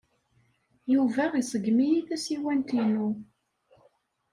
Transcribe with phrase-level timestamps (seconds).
[0.93, 3.07] Yuba iṣeggem-iyi tasiwant-inu.